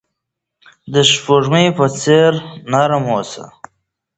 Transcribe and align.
د 0.93 0.95
سپوږمۍ 1.11 1.65
په 1.77 1.85
څیر 1.99 2.31
نرم 2.71 3.03
اوسئ. 3.13 3.45